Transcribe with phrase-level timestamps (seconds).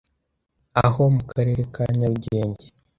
[0.83, 2.65] aho mu Karere ka Nyarugenge.